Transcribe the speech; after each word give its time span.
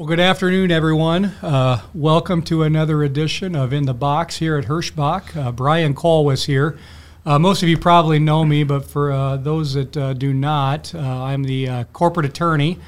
Well, 0.00 0.08
good 0.08 0.18
afternoon, 0.18 0.70
everyone. 0.70 1.26
Uh, 1.42 1.82
welcome 1.92 2.40
to 2.44 2.62
another 2.62 3.02
edition 3.02 3.54
of 3.54 3.70
In 3.74 3.84
the 3.84 3.92
Box 3.92 4.38
here 4.38 4.56
at 4.56 4.64
Hirschbach. 4.64 5.36
Uh, 5.36 5.52
Brian 5.52 5.92
Kohlwes 5.92 6.46
here. 6.46 6.78
Uh, 7.26 7.38
most 7.38 7.62
of 7.62 7.68
you 7.68 7.76
probably 7.76 8.18
know 8.18 8.46
me, 8.46 8.64
but 8.64 8.86
for 8.86 9.12
uh, 9.12 9.36
those 9.36 9.74
that 9.74 9.94
uh, 9.98 10.14
do 10.14 10.32
not, 10.32 10.94
uh, 10.94 11.00
I'm 11.00 11.42
the 11.42 11.84
corporate 11.92 12.24
attorney, 12.24 12.78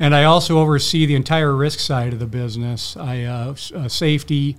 and 0.00 0.14
I 0.14 0.24
also 0.24 0.58
oversee 0.58 1.04
the 1.04 1.16
entire 1.16 1.54
risk 1.54 1.80
side 1.80 2.14
of 2.14 2.18
the 2.18 2.26
business. 2.26 2.96
I 2.96 3.52
safety, 3.88 4.56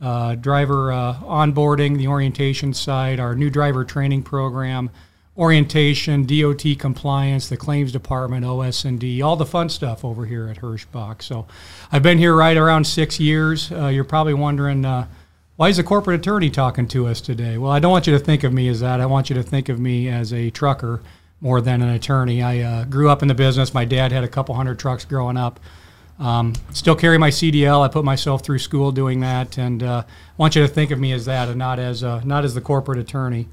driver 0.00 0.92
onboarding, 1.24 1.98
the 1.98 2.06
orientation 2.06 2.72
side, 2.72 3.18
our 3.18 3.34
new 3.34 3.50
driver 3.50 3.84
training 3.84 4.22
program 4.22 4.90
orientation, 5.38 6.26
DOT 6.26 6.64
compliance, 6.78 7.48
the 7.48 7.56
claims 7.56 7.92
department, 7.92 8.44
OS&D, 8.44 9.22
all 9.22 9.36
the 9.36 9.46
fun 9.46 9.68
stuff 9.68 10.04
over 10.04 10.26
here 10.26 10.48
at 10.48 10.58
Hirschbach. 10.58 11.22
So 11.22 11.46
I've 11.92 12.02
been 12.02 12.18
here 12.18 12.34
right 12.34 12.56
around 12.56 12.86
six 12.86 13.20
years. 13.20 13.70
Uh, 13.70 13.86
you're 13.86 14.02
probably 14.02 14.34
wondering, 14.34 14.84
uh, 14.84 15.06
why 15.54 15.68
is 15.68 15.76
the 15.76 15.84
corporate 15.84 16.20
attorney 16.20 16.50
talking 16.50 16.88
to 16.88 17.06
us 17.06 17.20
today? 17.20 17.56
Well, 17.56 17.70
I 17.70 17.78
don't 17.78 17.92
want 17.92 18.08
you 18.08 18.12
to 18.14 18.18
think 18.18 18.42
of 18.42 18.52
me 18.52 18.68
as 18.68 18.80
that. 18.80 19.00
I 19.00 19.06
want 19.06 19.30
you 19.30 19.36
to 19.36 19.42
think 19.42 19.68
of 19.68 19.78
me 19.78 20.08
as 20.08 20.32
a 20.32 20.50
trucker 20.50 21.02
more 21.40 21.60
than 21.60 21.82
an 21.82 21.90
attorney. 21.90 22.42
I 22.42 22.60
uh, 22.60 22.84
grew 22.84 23.08
up 23.08 23.22
in 23.22 23.28
the 23.28 23.34
business. 23.34 23.72
My 23.72 23.84
dad 23.84 24.10
had 24.10 24.24
a 24.24 24.28
couple 24.28 24.56
hundred 24.56 24.80
trucks 24.80 25.04
growing 25.04 25.36
up. 25.36 25.60
Um, 26.18 26.54
still 26.72 26.96
carry 26.96 27.16
my 27.16 27.30
CDL. 27.30 27.84
I 27.84 27.88
put 27.88 28.04
myself 28.04 28.44
through 28.44 28.58
school 28.58 28.90
doing 28.90 29.20
that, 29.20 29.56
and 29.56 29.84
uh, 29.84 30.02
I 30.06 30.34
want 30.36 30.56
you 30.56 30.62
to 30.62 30.68
think 30.68 30.90
of 30.90 30.98
me 30.98 31.12
as 31.12 31.26
that, 31.26 31.48
and 31.48 31.58
not 31.58 31.78
as 31.78 32.02
uh, 32.02 32.22
not 32.24 32.44
as 32.44 32.56
the 32.56 32.60
corporate 32.60 32.98
attorney. 32.98 33.46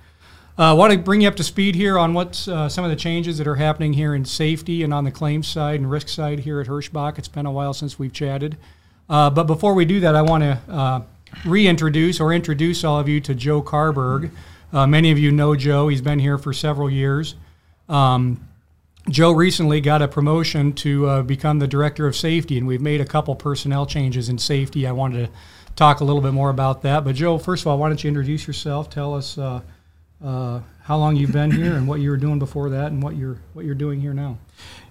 I 0.58 0.70
uh, 0.70 0.76
want 0.76 0.94
to 0.94 0.98
bring 0.98 1.20
you 1.20 1.28
up 1.28 1.36
to 1.36 1.44
speed 1.44 1.76
here 1.76 2.00
on 2.00 2.14
what 2.14 2.48
uh, 2.48 2.70
some 2.70 2.86
of 2.86 2.90
the 2.90 2.96
changes 2.96 3.38
that 3.40 3.48
are 3.48 3.56
happening 3.56 3.92
here 3.92 4.16
in 4.16 4.24
safety 4.24 4.84
and 4.84 4.94
on 4.94 5.04
the 5.04 5.12
claims 5.12 5.50
side 5.50 5.82
and 5.82 5.92
risk 5.92 6.08
side 6.08 6.40
here 6.40 6.62
at 6.62 6.68
Hirschbach. 6.68 7.18
It's 7.18 7.28
been 7.28 7.46
a 7.46 7.52
while 7.52 7.74
since 7.74 8.00
we've 8.00 8.14
chatted. 8.14 8.56
Uh, 9.10 9.30
but 9.30 9.48
before 9.48 9.74
we 9.74 9.84
do 9.84 10.00
that, 10.00 10.16
I 10.16 10.22
want 10.22 10.44
to 10.44 10.60
uh, 10.70 11.02
reintroduce 11.46 12.22
or 12.22 12.32
introduce 12.32 12.86
all 12.86 12.98
of 12.98 13.10
you 13.10 13.20
to 13.20 13.36
Joe 13.36 13.62
Carberg. 13.62 14.32
Uh, 14.72 14.88
many 14.88 15.12
of 15.12 15.20
you 15.20 15.30
know 15.30 15.58
Joe, 15.58 15.90
he's 15.90 16.00
been 16.00 16.20
here 16.20 16.38
for 16.38 16.54
several 16.54 16.90
years. 16.90 17.36
Um, 17.90 18.48
Joe 19.10 19.34
recently 19.34 19.82
got 19.82 20.02
a 20.02 20.08
promotion 20.08 20.72
to 20.72 21.22
become 21.24 21.60
the 21.60 21.68
director 21.68 22.08
of 22.08 22.16
safety, 22.16 22.58
and 22.58 22.66
we've 22.66 22.82
made 22.82 23.02
a 23.02 23.06
couple 23.06 23.36
personnel 23.36 23.86
changes 23.86 24.30
in 24.30 24.38
safety. 24.38 24.88
I 24.88 24.94
wanted 24.94 25.26
to 25.26 25.34
talk 25.76 26.00
a 26.00 26.06
little 26.06 26.22
bit 26.22 26.32
more 26.32 26.50
about 26.50 26.82
that. 26.84 27.04
But, 27.04 27.16
Joe, 27.16 27.38
first 27.40 27.64
of 27.64 27.68
all, 27.68 27.78
why 27.78 27.90
don't 27.90 28.02
you 28.02 28.08
introduce 28.08 28.48
yourself? 28.48 28.90
Tell 28.90 29.14
us 29.14 29.38
uh, 30.24 30.62
how 30.84 30.98
long 30.98 31.16
you've 31.16 31.32
been 31.32 31.52
here 31.52 31.76
and 31.76 31.88
what 31.88 32.00
you 32.00 32.10
were 32.10 32.18
doing 32.18 32.40
before 32.40 32.70
that 32.70 32.92
and 32.92 33.02
what 33.02 33.16
you're 33.16 33.38
what 33.54 33.66
you're 33.66 33.76
doing 33.76 34.02
here 34.02 34.14
now. 34.14 34.38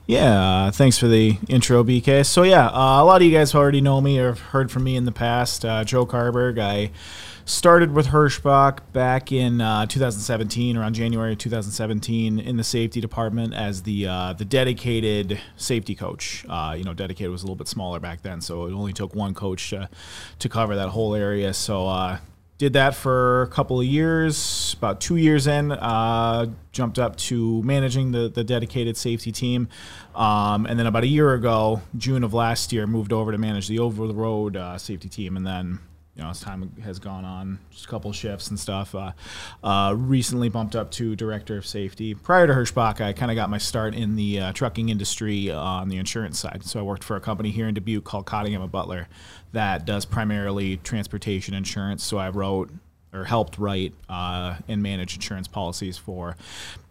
Yeah, 0.06 0.66
uh, 0.66 0.70
thanks 0.70 0.98
for 0.98 1.08
the 1.08 1.38
intro, 1.48 1.82
BK. 1.82 2.26
So 2.26 2.42
yeah, 2.42 2.66
uh, 2.66 3.02
a 3.02 3.04
lot 3.04 3.22
of 3.22 3.26
you 3.26 3.32
guys 3.32 3.54
already 3.54 3.80
know 3.80 4.02
me 4.02 4.18
or 4.18 4.26
have 4.26 4.40
heard 4.40 4.70
from 4.70 4.84
me 4.84 4.96
in 4.96 5.06
the 5.06 5.12
past. 5.12 5.64
Uh, 5.64 5.82
Joe 5.82 6.04
Carberg. 6.04 6.58
I 6.58 6.90
started 7.46 7.92
with 7.92 8.08
Hirschbach 8.08 8.80
back 8.92 9.32
in 9.32 9.62
uh, 9.62 9.86
2017, 9.86 10.76
around 10.76 10.92
January 10.94 11.34
2017, 11.34 12.38
in 12.38 12.56
the 12.58 12.64
safety 12.64 13.00
department 13.00 13.54
as 13.54 13.84
the 13.84 14.06
uh, 14.06 14.34
the 14.34 14.44
dedicated 14.44 15.40
safety 15.56 15.94
coach. 15.94 16.44
Uh, 16.50 16.74
you 16.76 16.84
know, 16.84 16.92
dedicated 16.92 17.30
was 17.30 17.42
a 17.42 17.46
little 17.46 17.56
bit 17.56 17.68
smaller 17.68 17.98
back 17.98 18.20
then, 18.20 18.42
so 18.42 18.66
it 18.66 18.74
only 18.74 18.92
took 18.92 19.14
one 19.14 19.32
coach 19.32 19.72
to 20.38 20.48
cover 20.50 20.76
that 20.76 20.90
whole 20.90 21.14
area. 21.14 21.54
So 21.54 22.18
did 22.58 22.74
that 22.74 22.94
for 22.94 23.42
a 23.42 23.48
couple 23.48 23.80
of 23.80 23.86
years. 23.86 24.74
About 24.78 25.00
two 25.00 25.16
years 25.16 25.46
in, 25.46 25.72
uh, 25.72 26.46
jumped 26.72 26.98
up 26.98 27.16
to 27.16 27.62
managing 27.62 28.12
the, 28.12 28.28
the 28.28 28.44
dedicated 28.44 28.96
safety 28.96 29.32
team. 29.32 29.68
Um, 30.14 30.66
and 30.66 30.78
then 30.78 30.86
about 30.86 31.02
a 31.02 31.08
year 31.08 31.34
ago, 31.34 31.82
June 31.96 32.22
of 32.22 32.32
last 32.32 32.72
year, 32.72 32.86
moved 32.86 33.12
over 33.12 33.32
to 33.32 33.38
manage 33.38 33.68
the 33.68 33.78
over 33.78 34.06
the 34.06 34.14
road 34.14 34.56
uh, 34.56 34.78
safety 34.78 35.08
team. 35.08 35.36
And 35.36 35.46
then 35.46 35.80
you 36.16 36.22
know, 36.22 36.30
as 36.30 36.40
time 36.40 36.70
has 36.82 36.98
gone 36.98 37.24
on, 37.24 37.58
just 37.70 37.86
a 37.86 37.88
couple 37.88 38.12
shifts 38.12 38.48
and 38.48 38.58
stuff. 38.58 38.94
Uh, 38.94 39.12
uh, 39.64 39.94
recently 39.96 40.48
bumped 40.48 40.76
up 40.76 40.90
to 40.92 41.16
director 41.16 41.56
of 41.56 41.66
safety. 41.66 42.14
Prior 42.14 42.46
to 42.46 42.52
Hirschbach, 42.52 43.00
I 43.00 43.12
kind 43.12 43.30
of 43.30 43.34
got 43.34 43.50
my 43.50 43.58
start 43.58 43.94
in 43.94 44.14
the 44.14 44.38
uh, 44.38 44.52
trucking 44.52 44.90
industry 44.90 45.50
uh, 45.50 45.58
on 45.58 45.88
the 45.88 45.96
insurance 45.96 46.38
side. 46.38 46.64
So 46.64 46.78
I 46.78 46.82
worked 46.82 47.02
for 47.02 47.16
a 47.16 47.20
company 47.20 47.50
here 47.50 47.66
in 47.66 47.74
Dubuque 47.74 48.04
called 48.04 48.26
Cottingham 48.26 48.62
and 48.62 48.70
Butler 48.70 49.08
that 49.54 49.86
does 49.86 50.04
primarily 50.04 50.76
transportation 50.78 51.54
insurance. 51.54 52.04
So 52.04 52.18
I 52.18 52.28
wrote 52.28 52.70
or 53.14 53.24
helped 53.24 53.58
write 53.58 53.94
uh, 54.08 54.56
and 54.68 54.82
manage 54.82 55.14
insurance 55.14 55.48
policies 55.48 55.96
for 55.96 56.36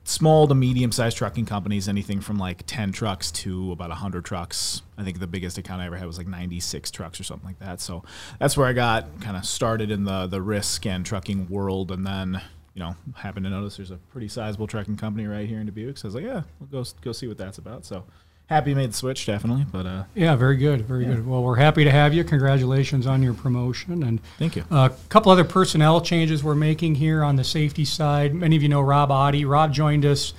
small 0.03 0.47
to 0.47 0.55
medium 0.55 0.91
sized 0.91 1.17
trucking 1.17 1.45
companies, 1.45 1.87
anything 1.87 2.21
from 2.21 2.37
like 2.37 2.63
10 2.65 2.91
trucks 2.91 3.31
to 3.31 3.71
about 3.71 3.89
100 3.89 4.25
trucks. 4.25 4.81
I 4.97 5.03
think 5.03 5.19
the 5.19 5.27
biggest 5.27 5.57
account 5.57 5.81
I 5.81 5.85
ever 5.85 5.97
had 5.97 6.07
was 6.07 6.17
like 6.17 6.27
96 6.27 6.91
trucks 6.91 7.19
or 7.19 7.23
something 7.23 7.47
like 7.47 7.59
that. 7.59 7.81
So 7.81 8.03
that's 8.39 8.57
where 8.57 8.67
I 8.67 8.73
got 8.73 9.21
kind 9.21 9.37
of 9.37 9.45
started 9.45 9.91
in 9.91 10.03
the, 10.03 10.27
the 10.27 10.41
risk 10.41 10.85
and 10.85 11.05
trucking 11.05 11.47
world. 11.49 11.91
And 11.91 12.05
then, 12.05 12.41
you 12.73 12.81
know, 12.81 12.95
happened 13.15 13.45
to 13.45 13.49
notice 13.49 13.77
there's 13.77 13.91
a 13.91 13.97
pretty 13.97 14.27
sizable 14.27 14.67
trucking 14.67 14.97
company 14.97 15.27
right 15.27 15.47
here 15.47 15.59
in 15.59 15.65
Dubuque. 15.65 15.97
So 15.97 16.05
I 16.05 16.07
was 16.07 16.15
like, 16.15 16.25
yeah, 16.25 16.43
we'll 16.59 16.83
go, 16.83 16.89
go 17.01 17.11
see 17.11 17.27
what 17.27 17.37
that's 17.37 17.57
about. 17.57 17.85
So 17.85 18.03
happy 18.47 18.71
you 18.71 18.75
made 18.75 18.91
the 18.91 18.95
switch, 18.95 19.25
definitely. 19.25 19.65
But 19.71 19.85
uh, 19.85 20.03
yeah, 20.15 20.35
very 20.35 20.57
good, 20.57 20.85
very 20.85 21.05
yeah. 21.05 21.15
good. 21.15 21.27
Well, 21.27 21.43
we're 21.43 21.55
happy 21.55 21.83
to 21.83 21.91
have 21.91 22.13
you. 22.13 22.23
Congratulations 22.23 23.07
on 23.07 23.23
your 23.23 23.33
promotion, 23.33 24.03
and 24.03 24.21
thank 24.37 24.55
you. 24.55 24.65
A 24.71 24.91
couple 25.09 25.31
other 25.31 25.43
personnel 25.43 26.01
changes 26.01 26.43
we're 26.43 26.55
making 26.55 26.95
here 26.95 27.23
on 27.23 27.35
the 27.35 27.43
safety 27.43 27.85
side. 27.85 28.33
Many 28.33 28.55
of 28.55 28.63
you 28.63 28.69
know 28.69 28.81
Rob 28.81 29.09
Oddie. 29.09 29.47
Rob 29.47 29.73
joined 29.73 30.05
us. 30.05 30.33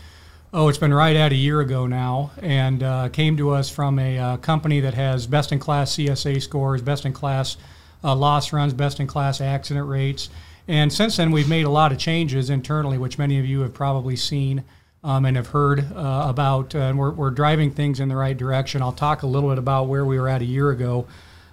Oh, 0.53 0.69
it's 0.69 0.79
been 0.79 0.95
right 0.95 1.17
at 1.17 1.33
a 1.33 1.37
year 1.37 1.61
ago 1.61 1.87
now, 1.87 2.31
and 2.41 2.83
uh, 2.83 3.09
came 3.09 3.37
to 3.39 3.51
us 3.51 3.69
from 3.69 3.99
a 3.99 4.19
uh, 4.19 4.37
company 4.37 4.81
that 4.81 4.95
has 4.95 5.27
best 5.27 5.51
in 5.51 5.59
class 5.59 5.97
CSA 5.97 6.41
scores, 6.41 6.81
best 6.81 7.05
in 7.05 7.13
class 7.13 7.57
uh, 8.05 8.15
loss 8.15 8.53
runs, 8.53 8.73
best 8.73 9.01
in 9.01 9.09
class 9.09 9.41
accident 9.41 9.89
rates. 9.89 10.29
And 10.69 10.93
since 10.93 11.17
then, 11.17 11.31
we've 11.31 11.49
made 11.49 11.67
a 11.67 11.71
lot 11.71 11.93
of 11.93 11.99
changes 11.99 12.51
internally, 12.51 12.99
which 12.99 13.19
many 13.19 13.39
of 13.39 13.45
you 13.45 13.61
have 13.61 13.75
probably 13.75 14.17
seen 14.17 14.65
um, 15.05 15.27
and 15.27 15.37
have 15.37 15.49
heard 15.49 15.93
uh, 15.95 16.27
about, 16.29 16.75
uh, 16.75 16.79
and 16.79 16.99
we're, 16.99 17.11
we're 17.11 17.31
driving 17.31 17.71
things 17.71 18.01
in 18.01 18.09
the 18.09 18.17
right 18.17 18.37
direction. 18.37 18.81
I'll 18.81 18.91
talk 18.91 19.23
a 19.23 19.27
little 19.27 19.51
bit 19.51 19.59
about 19.59 19.87
where 19.87 20.05
we 20.05 20.19
were 20.19 20.29
at 20.29 20.41
a 20.41 20.47
year 20.47 20.71
ago 20.71 21.07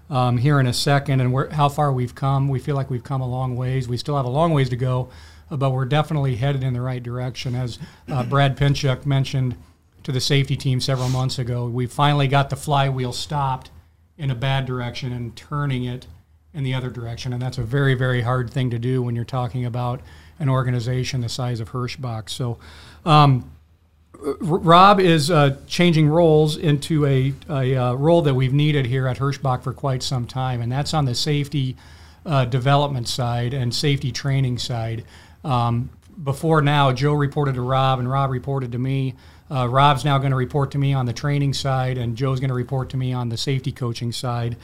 um, 0.10 0.38
here 0.38 0.60
in 0.60 0.68
a 0.68 0.74
second 0.74 1.20
and 1.20 1.34
where, 1.34 1.50
how 1.50 1.68
far 1.68 1.92
we've 1.92 2.16
come. 2.16 2.48
We 2.48 2.60
feel 2.60 2.78
like 2.78 2.90
we've 2.90 3.04
come 3.04 3.20
a 3.20 3.28
long 3.28 3.58
ways. 3.58 3.90
We 3.90 3.98
still 3.98 4.16
have 4.16 4.26
a 4.26 4.30
long 4.30 4.54
ways 4.54 4.70
to 4.70 4.78
go, 4.78 5.10
uh, 5.52 5.58
but 5.58 5.72
we're 5.72 5.86
definitely 5.86 6.38
headed 6.38 6.64
in 6.64 6.74
the 6.74 6.82
right 6.82 7.04
direction. 7.04 7.54
As 7.54 7.78
uh, 8.08 8.24
Brad 8.24 8.58
Pinchuk 8.58 9.06
mentioned 9.06 9.58
to 10.04 10.14
the 10.14 10.22
safety 10.22 10.56
team 10.56 10.80
several 10.80 11.10
months 11.10 11.38
ago, 11.38 11.68
we 11.68 11.88
finally 11.88 12.30
got 12.30 12.50
the 12.50 12.56
flywheel 12.56 13.12
stopped 13.12 13.70
in 14.18 14.32
a 14.32 14.36
bad 14.36 14.66
direction 14.66 15.12
and 15.12 15.36
turning 15.36 15.84
it 15.84 16.08
in 16.54 16.64
the 16.64 16.74
other 16.74 16.90
direction. 16.90 17.34
And 17.34 17.42
that's 17.42 17.58
a 17.58 17.64
very, 17.64 17.96
very 17.96 18.22
hard 18.22 18.50
thing 18.50 18.70
to 18.70 18.80
do 18.80 19.02
when 19.02 19.16
you're 19.16 19.26
talking 19.26 19.66
about 19.66 20.02
an 20.42 20.50
organization 20.50 21.22
the 21.22 21.30
size 21.30 21.60
of 21.60 21.72
Hirschbach. 21.72 22.30
So, 22.30 22.58
um, 23.06 23.50
Rob 24.22 25.00
is 25.00 25.32
uh, 25.32 25.58
changing 25.68 26.08
roles 26.08 26.56
into 26.58 27.06
a, 27.06 27.34
a 27.50 27.76
uh, 27.76 27.94
role 27.94 28.22
that 28.22 28.36
we've 28.36 28.54
needed 28.54 28.86
here 28.86 29.08
at 29.08 29.18
Hirschbach 29.18 29.64
for 29.64 29.74
quite 29.74 30.04
some 30.04 30.28
time, 30.28 30.62
and 30.62 30.72
that's 30.72 30.94
on 30.94 31.06
the 31.06 31.16
safety 31.16 31.76
uh, 32.26 32.46
development 32.46 33.08
side 33.08 33.54
and 33.54 33.74
safety 33.74 34.12
training 34.12 34.60
side. 34.60 35.06
Um, 35.44 35.90
before 36.24 36.62
now, 36.62 36.92
Joe 36.92 37.14
reported 37.14 37.56
to 37.56 37.62
Rob, 37.62 38.00
and 38.00 38.10
Rob 38.10 38.30
reported 38.30 38.72
to 38.74 38.78
me. 38.78 39.16
Uh, 39.50 39.68
Rob's 39.68 40.06
now 40.06 40.18
going 40.18 40.32
to 40.32 40.38
report 40.38 40.72
to 40.72 40.78
me 40.78 40.94
on 40.94 41.06
the 41.06 41.14
training 41.14 41.54
side, 41.54 41.98
and 41.98 42.16
Joe's 42.16 42.40
going 42.40 42.50
to 42.50 42.56
report 42.56 42.90
to 42.92 42.98
me 42.98 43.14
on 43.14 43.30
the 43.30 43.38
safety 43.38 43.72
coaching 43.72 44.12
side. 44.12 44.56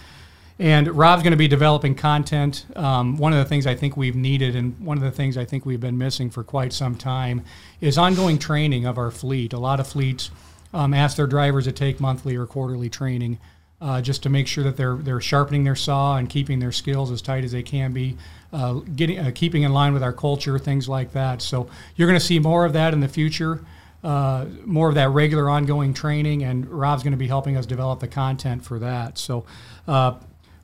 And 0.59 0.87
Rob's 0.87 1.21
going 1.21 1.31
to 1.31 1.37
be 1.37 1.47
developing 1.47 1.93
content. 1.93 2.65
Um, 2.75 3.17
one 3.17 3.31
of 3.31 3.37
the 3.37 3.45
things 3.45 3.67
I 3.67 3.75
think 3.75 3.95
we've 3.95 4.15
needed, 4.15 4.55
and 4.55 4.77
one 4.79 4.97
of 4.97 5.03
the 5.03 5.11
things 5.11 5.37
I 5.37 5.45
think 5.45 5.65
we've 5.65 5.79
been 5.79 5.97
missing 5.97 6.31
for 6.31 6.43
quite 6.43 6.73
some 6.73 6.95
time, 6.95 7.43
is 7.79 7.97
ongoing 7.97 8.39
training 8.39 8.85
of 8.85 8.97
our 8.97 9.11
fleet. 9.11 9.53
A 9.53 9.59
lot 9.59 9.79
of 9.79 9.87
fleets 9.87 10.31
um, 10.73 10.93
ask 10.93 11.15
their 11.15 11.27
drivers 11.27 11.65
to 11.65 11.71
take 11.71 11.99
monthly 11.99 12.35
or 12.35 12.47
quarterly 12.47 12.89
training. 12.89 13.39
Uh, 13.79 14.01
just 14.01 14.23
to 14.23 14.29
make 14.29 14.47
sure 14.47 14.63
that 14.63 14.75
they're 14.75 14.95
they're 14.95 15.21
sharpening 15.21 15.63
their 15.63 15.75
saw 15.75 16.17
and 16.17 16.31
keeping 16.31 16.57
their 16.57 16.71
skills 16.71 17.11
as 17.11 17.21
tight 17.21 17.43
as 17.43 17.51
they 17.51 17.61
can 17.61 17.93
be, 17.93 18.17
uh, 18.51 18.73
getting 18.95 19.19
uh, 19.19 19.29
keeping 19.35 19.61
in 19.61 19.71
line 19.71 19.93
with 19.93 20.01
our 20.01 20.11
culture, 20.11 20.57
things 20.57 20.89
like 20.89 21.13
that. 21.13 21.43
So 21.43 21.69
you're 21.95 22.07
going 22.07 22.19
to 22.19 22.25
see 22.25 22.39
more 22.39 22.65
of 22.65 22.73
that 22.73 22.91
in 22.91 23.01
the 23.01 23.07
future, 23.07 23.63
uh, 24.03 24.45
more 24.65 24.89
of 24.89 24.95
that 24.95 25.09
regular 25.09 25.47
ongoing 25.47 25.93
training, 25.93 26.41
and 26.41 26.65
Rob's 26.67 27.03
going 27.03 27.11
to 27.11 27.17
be 27.17 27.27
helping 27.27 27.55
us 27.55 27.67
develop 27.67 27.99
the 27.99 28.07
content 28.07 28.65
for 28.65 28.79
that. 28.79 29.19
So 29.19 29.45
uh, 29.87 30.15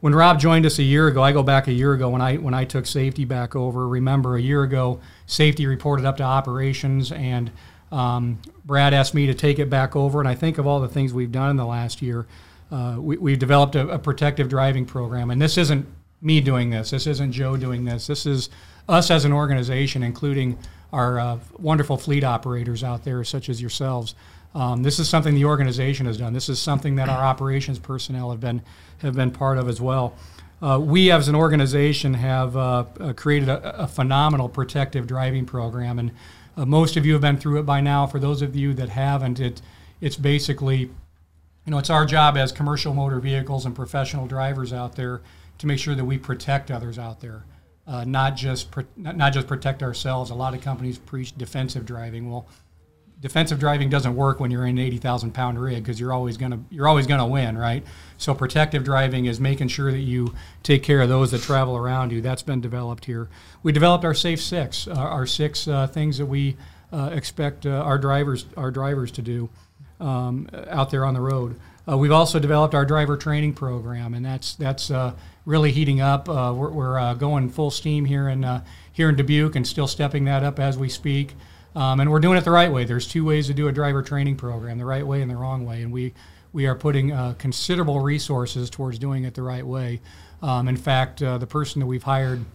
when 0.04 0.14
Rob 0.14 0.38
joined 0.38 0.66
us 0.66 0.80
a 0.80 0.84
year 0.84 1.08
ago, 1.08 1.24
I 1.24 1.32
go 1.32 1.44
back 1.44 1.70
a 1.70 1.72
year 1.72 1.94
ago 1.94 2.10
when 2.10 2.20
I 2.20 2.36
when 2.36 2.54
I 2.54 2.66
took 2.66 2.86
safety 2.86 3.24
back 3.24 3.56
over. 3.56 3.88
Remember, 3.88 4.36
a 4.36 4.42
year 4.42 4.64
ago, 4.64 5.00
safety 5.28 5.66
reported 5.66 6.06
up 6.06 6.18
to 6.18 6.24
operations, 6.24 7.14
and 7.14 7.50
um, 7.90 8.42
Brad 8.66 8.94
asked 8.94 9.14
me 9.14 9.28
to 9.28 9.34
take 9.34 9.60
it 9.60 9.70
back 9.70 9.96
over. 9.96 10.20
And 10.20 10.28
I 10.28 10.36
think 10.36 10.58
of 10.58 10.68
all 10.68 10.82
the 10.82 10.90
things 10.90 11.14
we've 11.14 11.32
done 11.32 11.52
in 11.52 11.56
the 11.56 11.66
last 11.66 12.02
year, 12.02 12.26
uh, 12.70 12.98
we, 13.00 13.32
have 13.32 13.40
developed 13.40 13.76
a, 13.76 13.88
a, 13.88 13.98
protective 13.98 14.50
driving 14.50 14.86
program. 14.86 15.32
And 15.32 15.42
this 15.42 15.58
isn't 15.58 15.88
me 16.22 16.42
doing 16.42 16.70
this. 16.70 16.90
This 16.90 17.08
isn't 17.08 17.32
Joe 17.32 17.56
doing 17.56 17.86
this. 17.86 18.06
This 18.06 18.26
is 18.26 18.50
us 18.90 19.10
as 19.10 19.24
an 19.24 19.32
organization, 19.32 20.04
including 20.04 20.58
our 20.92 21.18
uh, 21.18 21.40
wonderful 21.58 21.96
fleet 21.96 22.26
operators 22.26 22.84
out 22.84 23.06
there, 23.06 23.24
such 23.24 23.48
as 23.48 23.62
yourselves. 23.62 24.16
Um, 24.56 24.84
this 24.84 25.00
is 25.00 25.10
something 25.10 25.34
the 25.34 25.46
organization 25.46 26.06
has 26.06 26.18
done. 26.18 26.34
This 26.34 26.50
is 26.50 26.60
something 26.60 26.96
that 26.96 27.10
our 27.10 27.24
operations 27.24 27.80
personnel 27.80 28.30
have 28.32 28.40
been 28.40 28.62
have 29.00 29.16
been 29.16 29.32
part 29.32 29.58
of 29.58 29.68
as 29.68 29.82
well. 29.82 30.16
Uh, 30.62 30.80
we, 30.80 31.12
as 31.12 31.28
an 31.28 31.36
organization, 31.36 32.14
have 32.14 32.56
uh, 32.56 32.86
uh, 33.00 33.14
created 33.14 33.50
a, 33.50 33.84
a, 33.84 33.88
phenomenal 33.88 34.48
protective 34.48 35.06
driving 35.06 35.46
program, 35.46 36.00
and 36.00 36.12
uh, 36.56 36.66
most 36.66 36.96
of 36.96 37.06
you 37.06 37.12
have 37.12 37.22
been 37.22 37.36
through 37.36 37.60
it 37.60 37.64
by 37.64 37.82
now. 37.82 38.08
For 38.08 38.18
those 38.18 38.42
of 38.42 38.56
you 38.56 38.74
that 38.76 38.88
haven't, 38.88 39.42
it 39.42 39.62
it's 40.00 40.16
basically, 40.16 40.78
you 40.78 40.92
know, 41.68 41.80
it's 41.80 41.90
our 41.90 42.06
job 42.06 42.38
as 42.38 42.54
commercial 42.54 42.94
motor 42.94 43.20
vehicles 43.20 43.66
and 43.66 43.76
professional 43.76 44.26
drivers 44.26 44.72
out 44.72 44.96
there 44.96 45.22
to 45.58 45.68
make 45.68 45.80
sure 45.80 45.96
that 45.96 46.06
we 46.06 46.18
protect 46.18 46.72
others 46.72 46.98
out 46.98 47.20
there, 47.20 47.44
uh, 47.88 48.06
not 48.06 48.38
just 48.38 48.72
pro- 48.72 48.86
not 48.96 49.34
just 49.34 49.48
protect 49.48 49.84
ourselves. 49.84 50.30
A 50.30 50.36
lot 50.36 50.54
of 50.54 50.62
companies 50.62 50.98
preach 50.98 51.38
defensive 51.38 51.86
driving. 51.86 52.32
Well, 52.32 52.48
defensive 53.24 53.58
driving 53.58 53.90
doesn't 53.90 54.18
work 54.18 54.42
when 54.42 54.52
you're 54.52 54.66
in 54.66 54.78
an 54.78 54.84
80,000 54.84 55.34
pound 55.34 55.58
rig 55.58 55.82
because 55.82 55.98
you're 55.98 56.12
always 56.12 56.36
gonna 56.36 56.60
you're 56.70 56.90
always 56.90 57.08
gonna 57.08 57.26
win, 57.26 57.58
right? 57.58 57.82
So 58.18 58.36
protective 58.36 58.84
driving 58.84 59.26
is 59.26 59.40
making 59.40 59.70
sure 59.70 59.94
that 59.94 60.00
you 60.00 60.36
take 60.62 60.84
care 60.84 61.02
of 61.02 61.08
those 61.08 61.32
that 61.32 61.42
travel 61.42 61.78
around 61.78 62.12
you. 62.12 62.20
That's 62.20 62.44
been 62.44 62.60
developed 62.60 63.06
here. 63.06 63.30
We 63.64 63.72
developed 63.72 64.04
our 64.04 64.14
Safe 64.14 64.42
Six, 64.42 64.90
uh, 64.90 64.94
our 64.96 65.26
six 65.26 65.70
uh, 65.70 65.88
things 65.88 66.18
that 66.18 66.26
we 66.26 66.58
uh, 66.92 67.12
expect 67.14 67.66
uh, 67.66 67.70
our 67.70 67.98
drivers 67.98 68.46
our 68.58 68.72
drivers 68.72 69.10
to 69.12 69.22
do 69.22 69.50
um, 70.02 70.50
out 70.68 70.92
there 70.92 71.06
on 71.06 71.14
the 71.14 71.22
road. 71.22 71.58
Uh, 71.88 71.98
we've 71.98 72.12
also 72.12 72.40
developed 72.40 72.76
our 72.76 72.86
driver 72.86 73.16
training 73.16 73.54
program, 73.54 74.14
and 74.14 74.26
that's 74.26 74.56
that's 74.56 74.92
uh, 74.92 75.14
really 75.46 75.72
heating 75.72 76.02
up. 76.02 76.28
we're, 76.28 76.70
we're 76.70 77.16
going 77.16 77.50
full 77.50 77.72
steam 77.72 78.04
here 78.04 78.28
in 78.28 78.62
here 78.92 79.08
in 79.08 79.16
Dubuque, 79.16 79.56
and 79.56 79.66
still 79.66 79.88
stepping 79.88 80.26
that 80.26 80.44
up 80.44 80.60
as 80.60 80.78
we 80.78 80.90
speak. 80.90 81.36
Um, 81.76 82.00
and 82.00 82.12
we're 82.12 82.20
doing 82.20 82.38
it 82.38 82.44
the 82.44 82.52
right 82.52 82.72
way. 82.72 82.84
There's 82.86 83.08
two 83.08 83.26
ways 83.26 83.48
to 83.48 83.54
do 83.54 83.68
a 83.68 83.72
driver 83.72 84.04
training 84.04 84.38
program: 84.38 84.78
the 84.78 84.86
right 84.86 85.06
way 85.06 85.22
and 85.22 85.32
the 85.32 85.36
wrong 85.36 85.66
way. 85.66 85.82
And 85.82 85.92
we 85.92 86.14
we 86.52 86.68
are 86.68 86.76
putting 86.76 87.12
uh, 87.12 87.34
considerable 87.38 88.00
resources 88.00 88.70
towards 88.70 89.00
doing 89.00 89.24
it 89.24 89.34
the 89.34 89.42
right 89.42 89.66
way. 89.66 90.02
Um, 90.42 90.68
in 90.68 90.78
fact, 90.78 91.22
uh, 91.24 91.38
the 91.38 91.48
person 91.48 91.80
that 91.80 91.88
we've 91.88 92.04
hired 92.04 92.46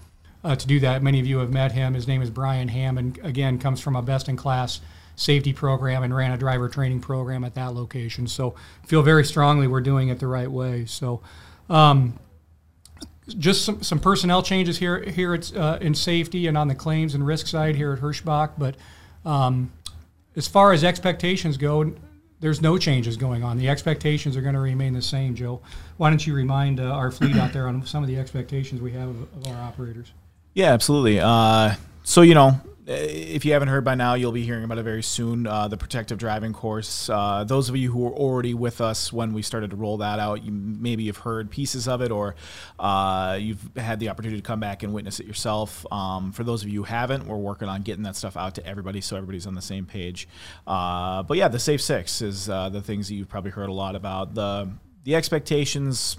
uh, 0.45 0.55
to 0.55 0.67
do 0.67 0.79
that, 0.81 1.03
many 1.03 1.19
of 1.19 1.27
you 1.27 1.39
have 1.39 1.51
met 1.51 1.73
him. 1.73 1.95
His 1.95 2.07
name 2.07 2.23
is 2.23 2.31
Brian 2.31 2.69
Ham, 2.69 2.97
and 2.97 3.19
again 3.25 3.59
comes 3.59 3.81
from 3.81 3.97
a 3.97 4.03
best-in-class 4.03 4.81
safety 5.17 5.53
program 5.53 6.05
and 6.05 6.15
ran 6.15 6.31
a 6.31 6.39
driver 6.39 6.69
training 6.69 7.01
program 7.01 7.43
at 7.43 7.55
that 7.55 7.75
location. 7.75 8.29
So 8.29 8.55
feel 8.87 9.03
very 9.03 9.25
strongly 9.25 9.67
we're 9.67 9.81
doing 9.81 10.09
it 10.09 10.21
the 10.21 10.29
right 10.29 10.51
way. 10.51 10.85
So. 10.87 11.21
Um, 11.69 12.19
just 13.37 13.65
some, 13.67 13.83
some 13.83 13.99
personnel 13.99 14.43
changes 14.43 14.79
here 14.79 15.03
here 15.03 15.39
uh, 15.55 15.77
in 15.83 15.95
safety 15.95 16.47
and 16.47 16.57
on 16.57 16.69
the 16.69 16.75
claims 16.75 17.15
and 17.15 17.27
risk 17.27 17.47
side 17.47 17.77
here 17.77 17.93
at 17.93 18.01
Hirschbach, 18.01 18.53
but 18.57 18.75
um, 19.29 19.71
as 20.37 20.49
far 20.49 20.73
as 20.73 20.85
expectations 20.85 21.57
go, 21.57 21.93
there's 22.41 22.63
no 22.63 22.79
changes 22.79 23.17
going 23.17 23.43
on. 23.43 23.59
The 23.59 23.69
expectations 23.69 24.37
are 24.37 24.41
going 24.41 24.55
to 24.55 24.61
remain 24.61 24.95
the 24.95 25.03
same, 25.03 25.35
Joe. 25.35 25.61
Why 25.97 26.09
don't 26.09 26.25
you 26.27 26.35
remind 26.35 26.81
uh, 26.81 26.85
our 26.85 27.11
fleet 27.11 27.37
out 27.37 27.53
there 27.53 27.67
on 27.67 27.85
some 27.85 28.03
of 28.03 28.09
the 28.09 28.17
expectations 28.17 28.81
we 28.81 28.93
have 28.93 29.09
of, 29.09 29.23
of 29.35 29.47
our 29.49 29.61
operators? 29.63 30.13
Yeah, 30.55 30.73
absolutely. 30.73 31.21
Uh, 31.21 31.75
so, 32.05 32.23
you 32.23 32.35
know, 32.35 32.59
if 32.89 33.45
you 33.45 33.53
haven't 33.53 33.69
heard 33.69 33.85
by 33.85 33.95
now, 33.95 34.15
you'll 34.15 34.33
be 34.33 34.45
hearing 34.45 34.65
about 34.65 34.79
it 34.79 34.83
very 34.83 35.03
soon. 35.03 35.47
Uh, 35.47 35.69
the 35.69 35.77
protective 35.77 36.17
driving 36.17 36.55
course. 36.55 37.11
Uh, 37.11 37.45
those 37.45 37.69
of 37.69 37.77
you 37.77 37.93
who 37.93 37.99
were 37.99 38.13
already 38.13 38.55
with 38.55 38.81
us 38.81 39.13
when 39.13 39.35
we 39.35 39.43
started 39.43 39.71
to 39.71 39.77
roll 39.77 39.99
that 39.99 40.19
out, 40.19 40.43
you 40.43 40.51
maybe 40.51 41.07
have 41.07 41.19
heard 41.19 41.51
pieces 41.51 41.87
of 41.87 42.01
it, 42.01 42.11
or 42.11 42.35
uh, 42.79 43.37
you've 43.39 43.61
had 43.77 44.01
the 44.01 44.09
opportunity 44.09 44.41
to 44.41 44.47
come 44.47 44.59
back 44.59 44.83
and 44.83 44.95
witness 44.95 45.21
it 45.21 45.27
yourself. 45.27 45.85
Um, 45.93 46.33
for 46.33 46.45
those 46.45 46.63
of 46.63 46.71
you 46.71 46.81
who 46.81 46.85
haven't, 46.85 47.27
we're 47.27 47.37
working 47.37 47.69
on 47.69 47.83
getting 47.83 48.05
that 48.05 48.17
stuff 48.17 48.39
out 48.39 48.55
to 48.55 48.67
everybody 48.67 49.03
so 49.03 49.17
everybody's 49.17 49.47
on 49.47 49.55
the 49.55 49.63
same 49.63 49.85
page. 49.85 50.27
Uh, 50.67 51.23
but 51.23 51.37
yeah, 51.37 51.49
the 51.49 51.59
Safe 51.59 51.83
Six 51.83 52.23
is 52.23 52.49
uh, 52.49 52.71
the 52.71 52.81
things 52.81 53.09
that 53.09 53.15
you've 53.15 53.29
probably 53.29 53.51
heard 53.51 53.69
a 53.69 53.73
lot 53.73 53.97
about. 53.97 54.35
The 54.35 54.71
the 55.05 55.15
expectations 55.15 56.17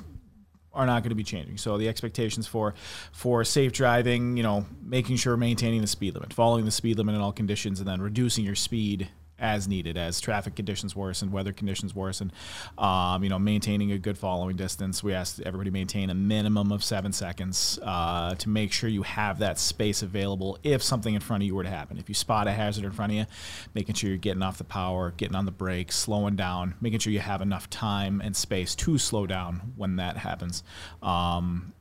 are 0.74 0.86
not 0.86 1.04
going 1.04 1.10
to 1.10 1.16
be 1.16 1.24
changing. 1.24 1.58
So 1.58 1.78
the 1.78 1.88
expectations 1.88 2.48
for 2.48 2.74
for 3.12 3.44
safe 3.44 3.72
driving, 3.72 4.38
you 4.38 4.44
know, 4.44 4.66
making 4.84 5.18
sure 5.18 5.36
maintaining 5.38 5.82
the 5.82 5.88
speed 5.88 6.14
limit, 6.14 6.34
following 6.34 6.66
the 6.66 6.72
speed 6.72 6.98
limit 6.98 7.16
in 7.16 7.22
all 7.22 7.32
conditions, 7.32 7.80
and 7.80 7.88
then 7.88 8.02
reducing 8.02 8.46
your 8.46 8.56
speed 8.56 9.10
as 9.40 9.68
needed 9.68 9.98
as 9.98 10.20
traffic 10.20 10.56
conditions 10.56 10.96
worsen, 10.96 11.32
weather 11.32 11.54
conditions 11.54 11.96
worsen. 11.96 12.32
Um, 12.78 13.24
you 13.24 13.30
know, 13.30 13.40
maintaining 13.40 13.92
a 13.92 13.98
good 13.98 14.18
following 14.18 14.56
distance. 14.56 15.04
We 15.04 15.14
ask 15.14 15.40
everybody 15.42 15.70
maintain 15.70 16.10
a 16.10 16.14
minimum 16.14 16.72
of 16.72 16.84
seven 16.84 17.12
seconds 17.12 17.80
uh, 17.84 18.36
to 18.36 18.50
make 18.50 18.72
sure 18.72 18.90
you 18.90 19.04
have 19.04 19.40
that 19.40 19.60
space 19.60 20.02
available 20.02 20.58
if 20.64 20.84
something 20.84 21.14
in 21.14 21.22
front 21.22 21.44
of 21.44 21.48
you 21.48 21.56
were 21.56 21.64
to 21.64 21.70
happen. 21.70 21.98
If 21.98 22.10
you 22.10 22.16
spot 22.16 22.48
a 22.48 22.52
hazard 22.52 22.86
in 22.86 22.92
front 22.92 23.12
of 23.12 23.18
you, 23.18 23.26
making 23.74 23.96
sure 23.96 24.10
you're 24.10 24.18
getting 24.18 24.44
off 24.44 24.58
the 24.58 24.64
power, 24.64 25.12
getting 25.18 25.36
on 25.36 25.46
the 25.46 25.52
brakes, 25.52 25.96
slowing 25.96 26.36
down, 26.36 26.76
making 26.82 27.00
sure 27.00 27.14
you 27.14 27.20
have 27.20 27.42
enough 27.42 27.70
time 27.70 28.22
and 28.22 28.36
space 28.36 28.76
to 28.76 28.98
slow 28.98 29.26
down 29.26 29.74
when 29.76 29.98
that 29.98 30.18
happens. 30.18 30.64
Um, 31.02 31.74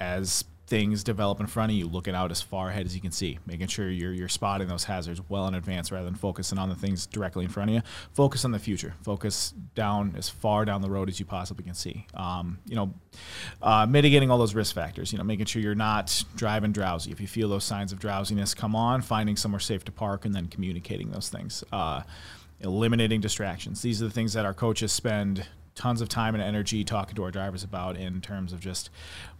as 0.00 0.44
things 0.72 1.04
develop 1.04 1.38
in 1.38 1.46
front 1.46 1.70
of 1.70 1.76
you, 1.76 1.86
looking 1.86 2.14
out 2.14 2.30
as 2.30 2.40
far 2.40 2.70
ahead 2.70 2.86
as 2.86 2.94
you 2.94 3.02
can 3.02 3.12
see, 3.12 3.38
making 3.44 3.66
sure 3.66 3.90
you're 3.90 4.14
you're 4.14 4.26
spotting 4.26 4.68
those 4.68 4.84
hazards 4.84 5.20
well 5.28 5.46
in 5.46 5.54
advance 5.54 5.92
rather 5.92 6.06
than 6.06 6.14
focusing 6.14 6.56
on 6.56 6.70
the 6.70 6.74
things 6.74 7.04
directly 7.04 7.44
in 7.44 7.50
front 7.50 7.68
of 7.68 7.74
you. 7.74 7.82
Focus 8.14 8.42
on 8.46 8.52
the 8.52 8.58
future. 8.58 8.94
Focus 9.02 9.52
down 9.74 10.14
as 10.16 10.30
far 10.30 10.64
down 10.64 10.80
the 10.80 10.88
road 10.88 11.10
as 11.10 11.20
you 11.20 11.26
possibly 11.26 11.62
can 11.62 11.74
see. 11.74 12.06
Um, 12.14 12.58
you 12.64 12.74
know, 12.74 12.94
uh, 13.60 13.84
mitigating 13.84 14.30
all 14.30 14.38
those 14.38 14.54
risk 14.54 14.74
factors. 14.74 15.12
You 15.12 15.18
know, 15.18 15.24
making 15.24 15.44
sure 15.44 15.60
you're 15.60 15.74
not 15.74 16.24
driving 16.36 16.72
drowsy. 16.72 17.12
If 17.12 17.20
you 17.20 17.26
feel 17.26 17.50
those 17.50 17.64
signs 17.64 17.92
of 17.92 17.98
drowsiness 17.98 18.54
come 18.54 18.74
on, 18.74 19.02
finding 19.02 19.36
somewhere 19.36 19.60
safe 19.60 19.84
to 19.84 19.92
park 19.92 20.24
and 20.24 20.34
then 20.34 20.46
communicating 20.46 21.10
those 21.10 21.28
things. 21.28 21.62
Uh, 21.70 22.02
eliminating 22.60 23.20
distractions. 23.20 23.82
These 23.82 24.00
are 24.00 24.06
the 24.06 24.10
things 24.10 24.32
that 24.32 24.46
our 24.46 24.54
coaches 24.54 24.90
spend 24.90 25.46
tons 25.74 26.00
of 26.00 26.08
time 26.08 26.34
and 26.34 26.42
energy 26.42 26.84
talking 26.84 27.14
to 27.16 27.24
our 27.24 27.30
drivers 27.30 27.64
about 27.64 27.96
in 27.96 28.20
terms 28.20 28.52
of 28.52 28.60
just 28.60 28.90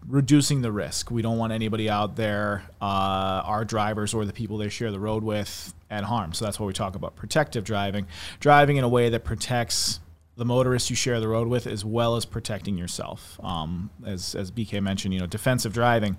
reducing 0.09 0.63
the 0.63 0.73
risk. 0.73 1.11
We 1.11 1.23
don't 1.23 1.39
want 1.39 1.53
anybody 1.53 1.91
out 1.91 2.17
there, 2.17 2.65
uh, 2.81 3.43
our 3.45 3.65
drivers 3.65 4.15
or 4.15 4.25
the 4.25 4.33
people 4.33 4.57
they 4.57 4.69
share 4.69 4.91
the 4.91 5.01
road 5.01 5.23
with, 5.23 5.75
at 5.91 6.05
harm. 6.05 6.33
So 6.33 6.45
that's 6.45 6.59
why 6.59 6.67
we 6.67 6.73
talk 6.73 6.95
about 6.95 7.17
protective 7.17 7.65
driving, 7.65 8.07
driving 8.41 8.79
in 8.79 8.85
a 8.85 8.89
way 8.89 9.11
that 9.11 9.25
protects 9.25 10.01
the 10.37 10.45
motorists 10.47 10.89
you 10.89 10.97
share 10.97 11.21
the 11.21 11.29
road 11.29 11.49
with, 11.49 11.67
as 11.67 11.85
well 11.85 12.17
as 12.17 12.25
protecting 12.25 12.79
yourself. 12.79 13.39
Um, 13.43 13.91
as, 14.07 14.35
as 14.35 14.51
BK 14.51 14.83
mentioned, 14.83 15.13
you 15.13 15.21
know, 15.21 15.27
defensive 15.27 15.75
driving. 15.75 16.17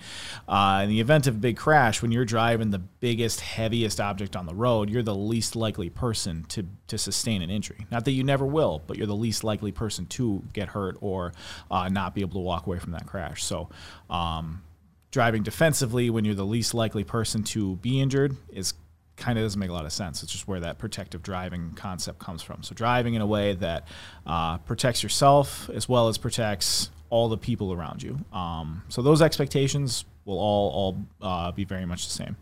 Uh, 0.48 0.82
in 0.84 0.90
the 0.90 1.00
event 1.00 1.26
of 1.26 1.36
a 1.36 1.40
big 1.40 1.58
crash, 1.58 2.02
when 2.02 2.12
you're 2.12 2.26
driving 2.26 2.70
the 2.70 2.80
biggest, 2.80 3.42
heaviest 3.42 4.00
object 4.00 4.36
on 4.36 4.46
the 4.46 4.54
road, 4.54 4.90
you're 4.90 5.02
the 5.02 5.16
least 5.16 5.56
likely 5.56 5.90
person 5.90 6.44
to, 6.50 6.66
to 6.88 6.98
sustain 6.98 7.42
an 7.42 7.50
injury. 7.50 7.88
Not 7.90 8.06
that 8.06 8.12
you 8.12 8.24
never 8.24 8.46
will, 8.46 8.84
but 8.86 8.98
you're 8.98 9.08
the 9.08 9.16
least 9.16 9.44
likely 9.44 9.72
person 9.72 10.06
to 10.08 10.44
get 10.54 10.70
hurt 10.70 10.96
or 11.02 11.34
uh, 11.72 11.90
not 11.90 12.14
be 12.14 12.22
able 12.22 12.34
to 12.34 12.40
walk 12.40 12.68
away 12.68 12.78
from 12.78 12.92
that 12.92 13.08
crash. 13.08 13.44
So, 13.44 13.70
um, 14.12 14.62
driving 15.10 15.44
defensively 15.44 16.10
when 16.10 16.26
you're 16.26 16.34
the 16.34 16.46
least 16.46 16.74
likely 16.74 17.04
person 17.04 17.44
to 17.44 17.76
be 17.78 18.02
injured 18.02 18.36
is 18.50 18.74
kind 19.16 19.38
of 19.38 19.46
doesn't 19.46 19.60
make 19.60 19.70
a 19.70 19.74
lot 19.74 19.86
of 19.86 19.94
sense. 19.94 20.24
It's 20.24 20.32
just 20.32 20.48
where 20.48 20.60
that 20.62 20.78
protective 20.78 21.22
driving 21.22 21.74
concept 21.76 22.20
comes 22.20 22.42
from. 22.42 22.64
So 22.64 22.74
driving 22.74 23.14
in 23.14 23.22
a 23.22 23.28
way 23.28 23.54
that 23.56 23.88
uh, 24.26 24.58
protects 24.60 25.04
yourself 25.04 25.70
as 25.70 25.88
well 25.88 26.08
as 26.08 26.18
protects 26.18 26.90
all 27.10 27.30
the 27.30 27.38
people 27.38 27.72
around 27.72 28.02
you. 28.02 28.18
Um, 28.34 28.84
so 28.90 29.02
those 29.02 29.22
expectations 29.22 30.06
will 30.26 30.40
all 30.40 30.70
all 30.72 30.98
uh, 31.22 31.52
be 31.52 31.64
very 31.64 31.86
much 31.86 32.06
the 32.06 32.12
same. 32.12 32.36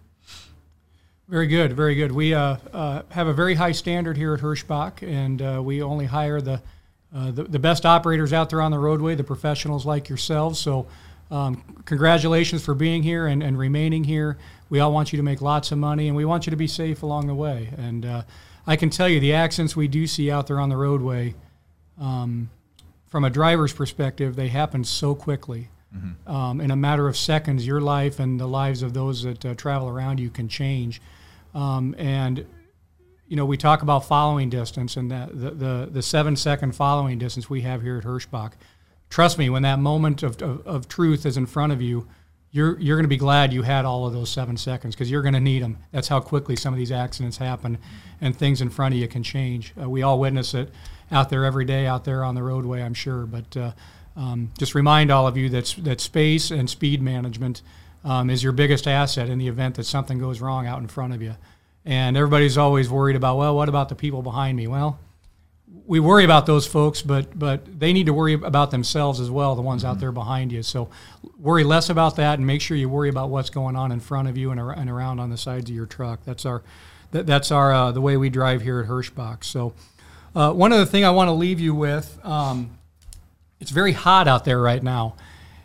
Very 1.28 1.48
good, 1.48 1.74
very 1.74 1.96
good. 1.96 2.12
We 2.12 2.34
uh, 2.34 2.58
uh 2.74 3.02
have 3.10 3.28
a 3.28 3.34
very 3.34 3.56
high 3.56 3.72
standard 3.72 4.18
here 4.18 4.34
at 4.34 4.40
Hirschbach, 4.40 5.02
and 5.02 5.42
uh, 5.42 5.62
we 5.64 5.82
only 5.82 6.06
hire 6.06 6.42
the, 6.42 6.62
uh, 7.16 7.32
the, 7.32 7.44
the 7.44 7.60
best 7.60 7.86
operators 7.86 8.34
out 8.34 8.50
there 8.50 8.62
on 8.62 8.72
the 8.72 8.80
roadway, 8.80 9.16
the 9.16 9.24
professionals 9.24 9.86
like 9.86 10.10
yourselves. 10.10 10.60
So. 10.60 10.88
Um, 11.32 11.64
congratulations 11.86 12.64
for 12.64 12.76
being 12.76 13.02
here 13.02 13.26
and, 13.26 13.42
and 13.42 13.58
remaining 13.58 14.04
here 14.04 14.38
we 14.72 14.80
all 14.80 14.94
want 14.94 15.12
you 15.12 15.18
to 15.18 15.24
make 15.24 15.42
lots 15.42 15.74
of 15.74 15.78
money, 15.78 16.08
and 16.08 16.16
we 16.16 16.24
want 16.24 16.48
you 16.48 16.52
to 16.52 16.56
be 16.56 16.66
safe 16.66 17.04
along 17.04 17.28
the 17.28 17.36
way. 17.36 17.70
And 17.78 18.06
uh, 18.06 18.24
I 18.66 18.78
can 18.78 18.90
tell 18.90 19.10
you, 19.10 19.20
the 19.20 19.34
accidents 19.34 19.76
we 19.76 19.90
do 19.90 20.08
see 20.08 20.32
out 20.32 20.48
there 20.48 20.62
on 20.62 20.70
the 20.70 20.78
roadway, 20.78 21.36
um, 22.00 22.50
from 23.08 23.26
a 23.26 23.30
driver's 23.30 23.74
perspective, 23.74 24.38
they 24.38 24.48
happen 24.48 24.86
so 24.86 25.14
quickly. 25.14 25.68
Mm-hmm. 25.94 26.32
Um, 26.32 26.62
in 26.62 26.72
a 26.72 26.78
matter 26.78 27.10
of 27.10 27.18
seconds, 27.18 27.68
your 27.68 27.82
life 27.82 28.18
and 28.18 28.40
the 28.40 28.48
lives 28.48 28.82
of 28.82 28.94
those 28.94 29.24
that 29.24 29.46
uh, 29.46 29.56
travel 29.56 29.90
around 29.90 30.22
you 30.22 30.30
can 30.30 30.48
change. 30.48 31.02
Um, 31.54 31.94
and 31.98 32.46
you 33.28 33.36
know, 33.36 33.46
we 33.46 33.58
talk 33.58 33.82
about 33.82 34.06
following 34.06 34.50
distance 34.50 34.96
and 34.96 35.12
the, 35.12 35.30
the, 35.34 35.52
the, 35.52 35.90
the, 35.92 36.02
seven 36.02 36.38
second 36.38 36.76
following 36.76 37.18
distance 37.18 37.50
we 37.50 37.62
have 37.62 37.82
here 37.82 37.98
at 37.98 38.06
Hirschbach. 38.06 38.54
Trust 39.12 39.38
me, 39.38 39.50
when 39.50 39.64
that 39.64 39.78
moment 39.78 40.24
of, 40.24 40.42
of, 40.42 40.66
of 40.66 40.88
truth 40.88 41.26
is 41.26 41.36
in 41.36 41.46
front 41.46 41.74
of 41.74 41.82
you, 41.82 42.08
you're 42.50 42.80
you're 42.80 42.96
going 42.96 43.04
to 43.04 43.10
be 43.10 43.18
glad 43.18 43.52
you 43.52 43.62
had 43.62 43.84
all 43.84 44.08
of 44.08 44.14
those 44.14 44.30
seven 44.30 44.56
seconds 44.56 44.96
because 44.96 45.12
you're 45.12 45.22
going 45.22 45.34
to 45.34 45.42
need 45.42 45.62
them. 45.62 45.78
That's 45.92 46.08
how 46.08 46.22
quickly 46.22 46.56
some 46.56 46.74
of 46.74 46.78
these 46.78 46.94
accidents 46.94 47.38
happen, 47.38 47.78
and 48.22 48.34
things 48.36 48.62
in 48.62 48.70
front 48.70 48.94
of 48.96 49.02
you 49.02 49.10
can 49.10 49.22
change. 49.22 49.74
Uh, 49.80 49.90
we 49.90 50.02
all 50.02 50.18
witness 50.18 50.54
it 50.54 50.70
out 51.12 51.30
there 51.30 51.44
every 51.44 51.66
day, 51.66 51.88
out 51.88 52.06
there 52.06 52.24
on 52.24 52.36
the 52.36 52.44
roadway, 52.44 52.82
I'm 52.82 52.94
sure. 52.94 53.26
But 53.26 53.58
uh, 53.58 53.72
um, 54.16 54.52
just 54.58 54.76
remind 54.76 55.12
all 55.12 55.28
of 55.28 55.36
you 55.36 55.50
that 55.50 55.76
that 55.80 56.00
space 56.00 56.50
and 56.50 56.70
speed 56.70 57.02
management 57.02 57.62
um, 58.06 58.30
is 58.30 58.42
your 58.42 58.54
biggest 58.54 58.88
asset 58.88 59.30
in 59.30 59.40
the 59.40 59.50
event 59.50 59.76
that 59.76 59.86
something 59.86 60.20
goes 60.20 60.40
wrong 60.40 60.68
out 60.68 60.80
in 60.80 60.88
front 60.88 61.14
of 61.14 61.22
you. 61.22 61.36
And 61.84 62.16
everybody's 62.16 62.58
always 62.58 62.90
worried 62.90 63.18
about, 63.18 63.38
well, 63.38 63.56
what 63.56 63.68
about 63.68 63.90
the 63.90 63.96
people 63.96 64.22
behind 64.22 64.56
me? 64.56 64.68
Well, 64.68 65.00
we 65.86 66.00
worry 66.00 66.24
about 66.24 66.46
those 66.46 66.66
folks, 66.68 67.02
but 67.02 67.38
but 67.38 67.80
they 67.80 67.92
need 67.94 68.06
to 68.06 68.14
worry 68.14 68.34
about 68.34 68.72
themselves 68.72 69.20
as 69.20 69.30
well, 69.30 69.56
the 69.56 69.62
ones 69.62 69.84
out 69.84 69.94
Mm-hmm. 69.94 70.00
there 70.00 70.12
behind 70.12 70.52
you. 70.52 70.64
So 70.64 70.90
worry 71.38 71.64
less 71.64 71.90
about 71.90 72.16
that, 72.18 72.40
and 72.40 72.48
make 72.48 72.62
sure 72.62 72.78
you 72.78 72.88
worry 72.90 73.10
about 73.10 73.30
what's 73.30 73.50
going 73.50 73.76
on 73.76 73.92
in 73.92 74.00
front 74.00 74.28
of 74.28 74.38
you 74.38 74.52
and, 74.52 74.60
ar- 74.60 74.72
and 74.72 74.90
around 74.90 75.20
on 75.20 75.30
the 75.30 75.38
sides 75.38 75.70
of 75.70 75.76
your 75.76 75.86
truck. 75.86 76.20
That's 76.26 76.46
our 76.46 76.62
that, 77.12 77.26
that's 77.26 77.52
our 77.52 77.74
uh, 77.74 77.92
the 77.92 78.02
way 78.02 78.16
we 78.18 78.30
drive 78.30 78.62
here 78.62 78.80
at 78.80 78.88
Hirschbach. 78.88 79.44
So 79.44 79.74
uh, 80.36 80.54
one 80.54 80.72
other 80.72 80.86
thing 80.86 81.04
I 81.04 81.10
want 81.10 81.28
to 81.28 81.34
leave 81.34 81.60
you 81.60 81.76
with. 81.76 82.20
Um, 82.24 82.78
it's 83.60 83.72
very 83.72 83.92
hot 83.92 84.28
out 84.28 84.46
there 84.46 84.62
right 84.62 84.82
now, 84.82 85.16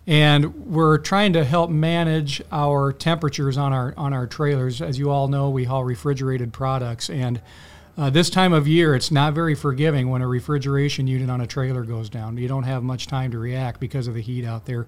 and 0.07 0.67
we're 0.67 0.99
trying 0.99 1.33
to 1.35 1.45
help 1.45 1.71
manage 1.71 2.43
our 2.51 2.93
temperatures 2.93 3.57
on 3.57 3.73
our 3.73 3.95
on 3.97 4.13
our 4.13 4.27
trailers. 4.27 4.83
As 4.83 4.99
you 4.99 5.11
all 5.11 5.29
know, 5.29 5.51
we 5.51 5.65
haul 5.65 5.85
refrigerated 5.85 6.53
products, 6.53 7.09
and 7.09 7.41
uh, 7.97 8.11
this 8.11 8.29
time 8.29 8.53
of 8.53 8.69
year, 8.69 8.95
it's 8.95 9.11
not 9.11 9.33
very 9.33 9.55
forgiving 9.55 10.11
when 10.11 10.21
a 10.21 10.29
refrigeration 10.29 11.07
unit 11.07 11.31
on 11.31 11.41
a 11.41 11.47
trailer 11.47 11.83
goes 11.83 12.11
down. 12.11 12.37
You 12.37 12.49
don't 12.49 12.65
have 12.65 12.83
much 12.83 13.07
time 13.07 13.31
to 13.31 13.39
react 13.39 13.81
because 13.81 14.07
of 14.07 14.15
the 14.15 14.21
heat 14.21 14.45
out 14.45 14.67
there. 14.67 14.87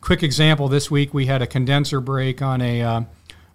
Quick 0.00 0.22
example: 0.22 0.68
this 0.68 0.90
week 0.90 1.14
we 1.14 1.26
had 1.26 1.40
a 1.40 1.46
condenser 1.46 2.00
break 2.00 2.42
on 2.42 2.60
a 2.60 2.82
uh, 2.82 3.02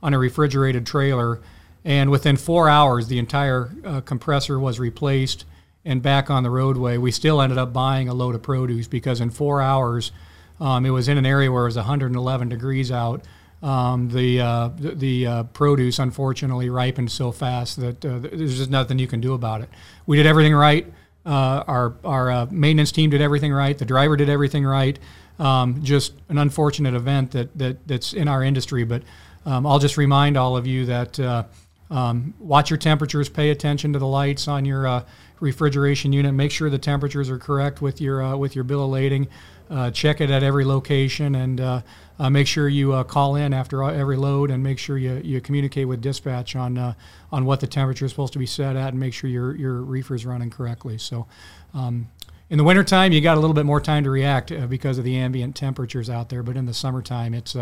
on 0.01 0.13
a 0.13 0.19
refrigerated 0.19 0.85
trailer, 0.85 1.39
and 1.83 2.09
within 2.09 2.35
four 2.35 2.67
hours, 2.67 3.07
the 3.07 3.19
entire 3.19 3.71
uh, 3.83 4.01
compressor 4.01 4.59
was 4.59 4.79
replaced 4.79 5.45
and 5.85 6.01
back 6.01 6.31
on 6.31 6.41
the 6.41 6.49
roadway. 6.49 6.97
We 6.97 7.11
still 7.11 7.41
ended 7.41 7.59
up 7.59 7.71
buying 7.71 8.09
a 8.09 8.13
load 8.13 8.33
of 8.33 8.41
produce 8.41 8.87
because 8.87 9.21
in 9.21 9.29
four 9.29 9.61
hours, 9.61 10.11
um, 10.59 10.85
it 10.85 10.89
was 10.89 11.07
in 11.07 11.17
an 11.19 11.25
area 11.27 11.51
where 11.51 11.63
it 11.63 11.67
was 11.67 11.75
111 11.75 12.49
degrees 12.49 12.91
out. 12.91 13.23
Um, 13.65 14.09
the 14.09 14.41
uh, 14.41 14.69
the, 14.77 15.25
uh, 15.25 15.43
produce 15.45 15.97
unfortunately 15.97 16.69
ripened 16.69 17.11
so 17.11 17.31
fast 17.31 17.79
that 17.79 18.05
uh, 18.05 18.19
there's 18.19 18.57
just 18.57 18.69
nothing 18.69 18.99
you 18.99 19.07
can 19.07 19.21
do 19.21 19.33
about 19.33 19.61
it. 19.61 19.69
We 20.05 20.17
did 20.17 20.27
everything 20.27 20.53
right. 20.53 20.85
Uh, 21.25 21.63
our 21.65 21.95
our 22.03 22.29
uh, 22.29 22.45
maintenance 22.51 22.91
team 22.91 23.09
did 23.09 23.21
everything 23.21 23.51
right. 23.51 23.75
The 23.75 23.85
driver 23.85 24.17
did 24.17 24.29
everything 24.29 24.65
right. 24.65 24.99
Um, 25.39 25.83
just 25.83 26.13
an 26.29 26.37
unfortunate 26.37 26.93
event 26.93 27.31
that, 27.31 27.57
that 27.57 27.87
that's 27.87 28.13
in 28.13 28.27
our 28.27 28.43
industry. 28.43 28.83
But 28.83 29.01
um, 29.47 29.65
I'll 29.65 29.79
just 29.79 29.97
remind 29.97 30.37
all 30.37 30.55
of 30.55 30.67
you 30.67 30.85
that 30.85 31.19
uh, 31.19 31.45
um, 31.89 32.35
watch 32.37 32.69
your 32.69 32.77
temperatures, 32.77 33.29
pay 33.29 33.49
attention 33.49 33.93
to 33.93 33.99
the 33.99 34.05
lights 34.05 34.47
on 34.47 34.65
your 34.65 35.03
refrigeration 35.39 36.13
unit. 36.13 36.35
Make 36.35 36.51
sure 36.51 36.69
the 36.69 36.77
temperatures 36.77 37.31
are 37.31 37.39
correct 37.39 37.81
with 37.81 37.99
your 37.99 38.37
with 38.37 38.53
your 38.53 38.63
bill 38.63 38.83
of 38.83 38.91
lading. 38.91 39.27
Uh, 39.69 39.89
check 39.89 40.21
it 40.21 40.29
at 40.29 40.43
every 40.43 40.63
location 40.63 41.33
and 41.33 41.59
uh, 41.59 41.81
uh, 42.19 42.29
make 42.29 42.45
sure 42.45 42.69
you 42.69 42.93
uh, 42.93 43.03
call 43.03 43.35
in 43.35 43.51
after 43.51 43.83
every 43.83 44.15
load 44.15 44.51
and 44.51 44.61
make 44.61 44.77
sure 44.77 44.97
you, 44.97 45.19
you 45.23 45.41
communicate 45.41 45.87
with 45.87 46.01
dispatch 46.01 46.55
on 46.55 46.77
uh, 46.77 46.93
on 47.31 47.45
what 47.45 47.59
the 47.59 47.67
temperature 47.67 48.05
is 48.05 48.11
supposed 48.11 48.33
to 48.33 48.39
be 48.39 48.45
set 48.45 48.75
at 48.75 48.89
and 48.89 48.99
make 48.99 49.13
sure 49.13 49.29
your 49.29 49.55
your 49.55 49.81
reefer 49.81 50.13
is 50.15 50.25
running 50.25 50.49
correctly. 50.49 50.97
So. 50.97 51.27
Um, 51.73 52.07
in 52.47 52.59
the 52.59 52.63
wintertime, 52.63 53.11
you 53.11 53.21
got 53.21 53.37
a 53.37 53.39
little 53.39 53.55
bit 53.55 53.65
more 53.65 53.81
time 53.81 54.03
to 54.03 54.11
react 54.11 54.51
uh, 54.51 54.67
because 54.67 54.99
of 54.99 55.03
the 55.03 55.17
ambient 55.17 55.55
temperatures 55.55 56.11
out 56.11 56.29
there. 56.29 56.43
But 56.43 56.55
in 56.55 56.67
the 56.67 56.75
summertime, 56.75 57.33
it's 57.33 57.57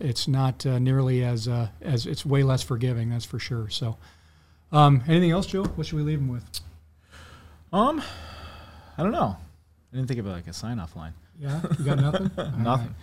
it's 0.00 0.26
not 0.26 0.64
nearly 0.64 1.22
as 1.22 1.46
as 1.82 2.06
it's 2.06 2.24
way 2.24 2.42
less 2.42 2.62
forgiving. 2.62 3.10
That's 3.10 3.26
for 3.26 3.38
sure. 3.38 3.68
So, 3.68 3.98
um, 4.72 5.04
anything 5.06 5.30
else, 5.30 5.46
Joe? 5.46 5.64
What 5.64 5.86
should 5.86 5.96
we 5.96 6.02
leave 6.02 6.20
them 6.20 6.28
with? 6.28 6.44
Um, 7.70 8.02
I 8.96 9.02
don't 9.02 9.12
know. 9.12 9.36
I 9.96 9.98
didn't 9.98 10.08
think 10.08 10.20
of 10.20 10.26
like 10.26 10.46
a 10.46 10.52
sign 10.52 10.78
off 10.78 10.94
line. 10.94 11.14
Yeah, 11.40 11.58
you 11.78 11.84
got 11.86 11.98
nothing. 11.98 12.30
Nothing. 12.62 12.94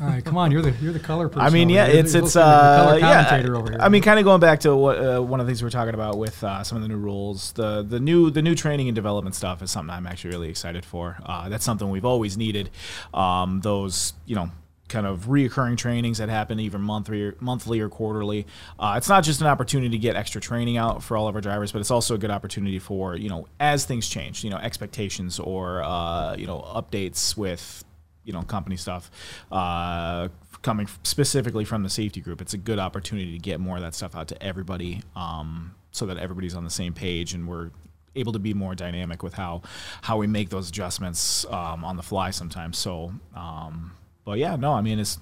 All 0.00 0.06
right, 0.08 0.24
come 0.24 0.36
on. 0.36 0.50
You're 0.50 0.62
the 0.62 0.72
you're 0.82 0.92
the 0.92 0.98
color 0.98 1.28
person. 1.28 1.42
I 1.42 1.50
mean, 1.50 1.68
yeah, 1.68 1.86
here. 1.86 2.00
it's 2.00 2.12
You're 2.12 2.24
it's 2.24 2.32
supposed 2.32 2.32
to 2.32 2.94
be 2.94 3.00
the 3.00 3.06
uh 3.06 3.10
yeah. 3.10 3.24
commentator 3.24 3.56
over 3.56 3.70
here. 3.70 3.80
I 3.80 3.88
mean, 3.88 4.02
kind 4.02 4.18
of 4.18 4.24
going 4.24 4.40
back 4.40 4.58
to 4.60 4.74
what 4.74 4.98
uh, 4.98 5.20
one 5.20 5.38
of 5.38 5.46
the 5.46 5.50
things 5.50 5.62
we're 5.62 5.70
talking 5.70 5.94
about 5.94 6.18
with 6.18 6.42
uh, 6.42 6.64
some 6.64 6.74
of 6.74 6.82
the 6.82 6.88
new 6.88 6.96
rules, 6.96 7.52
the 7.52 7.82
the 7.82 8.00
new 8.00 8.30
the 8.30 8.42
new 8.42 8.56
training 8.56 8.88
and 8.88 8.96
development 8.96 9.36
stuff 9.36 9.62
is 9.62 9.70
something 9.70 9.94
I'm 9.94 10.08
actually 10.08 10.30
really 10.30 10.48
excited 10.48 10.84
for. 10.84 11.18
Uh, 11.24 11.48
that's 11.48 11.64
something 11.64 11.88
we've 11.88 12.04
always 12.04 12.36
needed. 12.36 12.70
Um, 13.14 13.60
those 13.60 14.14
you 14.26 14.34
know 14.34 14.50
kind 14.90 15.06
of 15.06 15.26
reoccurring 15.26 15.78
trainings 15.78 16.18
that 16.18 16.28
happen 16.28 16.60
even 16.60 16.82
monthly 16.82 17.22
or, 17.22 17.36
monthly 17.40 17.80
or 17.80 17.88
quarterly. 17.88 18.46
Uh, 18.78 18.94
it's 18.98 19.08
not 19.08 19.24
just 19.24 19.40
an 19.40 19.46
opportunity 19.46 19.88
to 19.88 19.98
get 19.98 20.16
extra 20.16 20.40
training 20.40 20.76
out 20.76 21.02
for 21.02 21.16
all 21.16 21.28
of 21.28 21.34
our 21.34 21.40
drivers, 21.40 21.72
but 21.72 21.78
it's 21.78 21.90
also 21.90 22.14
a 22.14 22.18
good 22.18 22.30
opportunity 22.30 22.78
for 22.78 23.16
you 23.16 23.30
know 23.30 23.46
as 23.58 23.86
things 23.86 24.08
change, 24.08 24.44
you 24.44 24.50
know 24.50 24.58
expectations 24.58 25.38
or 25.38 25.82
uh, 25.82 26.36
you 26.36 26.46
know 26.46 26.60
updates 26.74 27.36
with 27.36 27.84
you 28.24 28.32
know 28.32 28.42
company 28.42 28.76
stuff 28.76 29.10
uh, 29.50 30.28
coming 30.62 30.86
specifically 31.02 31.64
from 31.64 31.82
the 31.82 31.88
safety 31.88 32.20
group 32.20 32.40
it's 32.40 32.54
a 32.54 32.58
good 32.58 32.78
opportunity 32.78 33.32
to 33.32 33.38
get 33.38 33.60
more 33.60 33.76
of 33.76 33.82
that 33.82 33.94
stuff 33.94 34.14
out 34.14 34.28
to 34.28 34.42
everybody 34.42 35.02
um, 35.16 35.74
so 35.90 36.06
that 36.06 36.18
everybody's 36.18 36.54
on 36.54 36.64
the 36.64 36.70
same 36.70 36.92
page 36.92 37.32
and 37.32 37.48
we're 37.48 37.70
able 38.16 38.32
to 38.32 38.38
be 38.38 38.52
more 38.52 38.74
dynamic 38.74 39.22
with 39.22 39.34
how 39.34 39.62
how 40.02 40.16
we 40.16 40.26
make 40.26 40.50
those 40.50 40.68
adjustments 40.68 41.46
um, 41.46 41.84
on 41.84 41.96
the 41.96 42.02
fly 42.02 42.30
sometimes 42.30 42.76
so 42.76 43.12
um, 43.34 43.92
but 44.24 44.38
yeah 44.38 44.56
no 44.56 44.72
i 44.72 44.80
mean 44.80 44.98
it's 44.98 45.18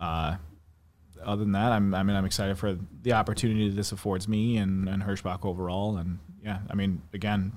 uh, 0.00 0.36
other 1.24 1.42
than 1.42 1.52
that 1.52 1.72
I'm, 1.72 1.94
i 1.94 2.02
mean 2.02 2.16
i'm 2.16 2.24
excited 2.24 2.58
for 2.58 2.78
the 3.02 3.12
opportunity 3.12 3.68
this 3.70 3.92
affords 3.92 4.28
me 4.28 4.56
and, 4.58 4.88
and 4.88 5.02
hirschbach 5.02 5.44
overall 5.44 5.96
and 5.96 6.18
yeah 6.42 6.58
i 6.70 6.74
mean 6.74 7.02
again 7.12 7.52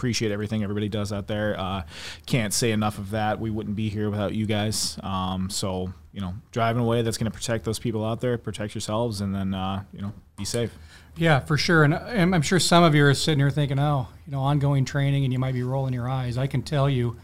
appreciate 0.00 0.32
everything 0.32 0.62
everybody 0.62 0.88
does 0.88 1.12
out 1.12 1.26
there. 1.26 1.60
Uh, 1.60 1.82
can't 2.24 2.54
say 2.54 2.70
enough 2.70 2.96
of 2.96 3.10
that. 3.10 3.38
We 3.38 3.50
wouldn't 3.50 3.76
be 3.76 3.90
here 3.90 4.08
without 4.08 4.32
you 4.32 4.46
guys. 4.46 4.98
Um, 5.02 5.50
so 5.50 5.92
you 6.14 6.22
know, 6.22 6.32
driving 6.52 6.82
away 6.82 7.02
that's 7.02 7.18
going 7.18 7.30
to 7.30 7.36
protect 7.36 7.66
those 7.66 7.78
people 7.78 8.02
out 8.02 8.22
there, 8.22 8.38
protect 8.38 8.74
yourselves, 8.74 9.20
and 9.20 9.34
then 9.34 9.52
uh, 9.52 9.84
you 9.92 10.00
know, 10.00 10.14
be 10.38 10.46
safe. 10.46 10.72
Yeah, 11.16 11.40
for 11.40 11.58
sure. 11.58 11.84
And, 11.84 11.94
I'm 11.94 12.40
sure 12.40 12.58
some 12.58 12.82
of 12.82 12.94
you 12.94 13.04
are 13.04 13.12
sitting 13.12 13.40
here 13.40 13.50
thinking, 13.50 13.78
oh, 13.78 14.08
you 14.24 14.32
know, 14.32 14.40
ongoing 14.40 14.86
training, 14.86 15.24
and 15.24 15.32
you 15.34 15.38
might 15.38 15.52
be 15.52 15.62
rolling 15.62 15.92
your 15.92 16.08
eyes. 16.08 16.38
I 16.38 16.46
can 16.46 16.62
tell 16.62 16.88
you, 16.88 17.18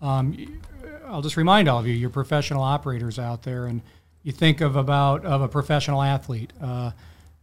um, 0.00 0.62
I'll 1.06 1.22
just 1.22 1.36
remind 1.36 1.68
all 1.68 1.78
of 1.78 1.86
you, 1.86 1.92
you're 1.92 2.10
professional 2.10 2.62
operators 2.62 3.18
out 3.18 3.42
there, 3.42 3.66
and 3.66 3.82
you 4.22 4.32
think 4.32 4.60
of 4.60 4.76
about 4.76 5.24
of 5.24 5.42
a 5.42 5.48
professional 5.48 6.02
athlete. 6.02 6.52
Uh, 6.60 6.92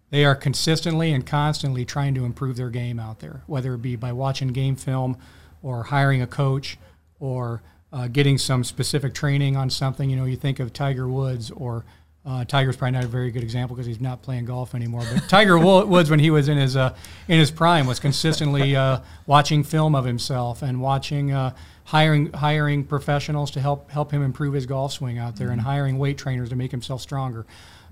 they 0.09 0.25
are 0.25 0.35
consistently 0.35 1.13
and 1.13 1.25
constantly 1.25 1.85
trying 1.85 2.13
to 2.15 2.25
improve 2.25 2.57
their 2.57 2.69
game 2.69 2.99
out 2.99 3.19
there, 3.19 3.43
whether 3.47 3.73
it 3.73 3.81
be 3.81 3.95
by 3.95 4.11
watching 4.11 4.49
game 4.49 4.75
film 4.75 5.17
or 5.63 5.83
hiring 5.83 6.21
a 6.21 6.27
coach 6.27 6.77
or 7.19 7.61
uh, 7.93 8.07
getting 8.07 8.37
some 8.37 8.63
specific 8.63 9.13
training 9.13 9.55
on 9.55 9.69
something. 9.69 10.09
You 10.09 10.17
know, 10.17 10.25
you 10.25 10.35
think 10.35 10.59
of 10.59 10.73
Tiger 10.73 11.07
Woods 11.07 11.49
or 11.51 11.85
uh, 12.25 12.45
Tiger's 12.45 12.75
probably 12.75 12.91
not 12.91 13.03
a 13.05 13.07
very 13.07 13.31
good 13.31 13.41
example 13.41 13.75
because 13.75 13.87
he's 13.87 14.01
not 14.01 14.21
playing 14.21 14.45
golf 14.45 14.75
anymore. 14.75 15.03
But 15.11 15.23
Tiger 15.29 15.57
Woods, 15.57 16.09
when 16.09 16.19
he 16.19 16.29
was 16.29 16.49
in 16.49 16.57
his 16.57 16.75
uh, 16.75 16.95
in 17.27 17.39
his 17.39 17.49
prime, 17.49 17.87
was 17.87 17.99
consistently 17.99 18.75
uh, 18.75 18.99
watching 19.25 19.63
film 19.63 19.95
of 19.95 20.05
himself 20.05 20.61
and 20.61 20.81
watching 20.81 21.31
uh, 21.31 21.53
hiring 21.91 22.31
hiring 22.31 22.85
professionals 22.85 23.51
to 23.51 23.59
help 23.59 23.91
help 23.91 24.11
him 24.11 24.23
improve 24.23 24.53
his 24.53 24.65
golf 24.65 24.93
swing 24.93 25.17
out 25.17 25.35
there, 25.35 25.49
and 25.49 25.59
hiring 25.59 25.97
weight 25.97 26.17
trainers 26.17 26.47
to 26.47 26.55
make 26.55 26.71
himself 26.71 27.01
stronger. 27.01 27.45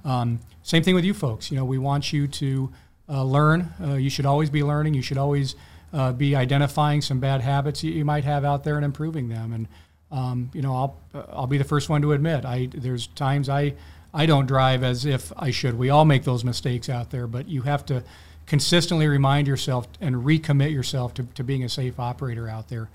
Um, 0.05 0.39
same 0.63 0.83
thing 0.83 0.95
with 0.95 1.03
you 1.03 1.13
folks. 1.13 1.51
You 1.51 1.57
know, 1.57 1.65
we 1.65 1.77
want 1.77 2.13
you 2.13 2.25
to 2.25 2.71
uh, 3.09 3.23
learn. 3.25 3.73
Uh, 3.81 3.95
you 3.95 4.09
should 4.09 4.25
always 4.25 4.49
be 4.49 4.63
learning. 4.63 4.93
You 4.93 5.01
should 5.01 5.17
always 5.17 5.55
uh, 5.91 6.13
be 6.13 6.33
identifying 6.33 7.01
some 7.01 7.19
bad 7.19 7.41
habits 7.41 7.83
you, 7.83 7.91
you 7.91 8.05
might 8.05 8.23
have 8.23 8.45
out 8.45 8.63
there 8.63 8.77
and 8.77 8.85
improving 8.85 9.27
them. 9.27 9.51
And 9.51 9.67
um, 10.11 10.49
you 10.53 10.61
know, 10.61 10.73
I'll 10.73 10.97
I'll 11.33 11.47
be 11.47 11.57
the 11.57 11.65
first 11.65 11.89
one 11.89 12.01
to 12.03 12.13
admit 12.13 12.45
I 12.45 12.69
there's 12.73 13.07
times 13.07 13.49
I 13.49 13.73
I 14.13 14.25
don't 14.25 14.45
drive 14.45 14.81
as 14.81 15.05
if 15.05 15.33
I 15.35 15.51
should. 15.51 15.77
We 15.77 15.89
all 15.89 16.05
make 16.05 16.23
those 16.23 16.45
mistakes 16.45 16.87
out 16.87 17.11
there, 17.11 17.27
but 17.27 17.49
you 17.49 17.63
have 17.63 17.85
to 17.87 18.05
consistently 18.45 19.07
remind 19.07 19.45
yourself 19.45 19.89
and 19.99 20.15
recommit 20.15 20.71
yourself 20.71 21.13
to, 21.15 21.23
to 21.35 21.43
being 21.43 21.65
a 21.65 21.69
safe 21.69 21.99
operator 21.99 22.47
out 22.47 22.69
there 22.69 22.89